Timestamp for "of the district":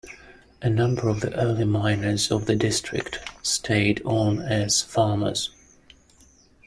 2.31-3.19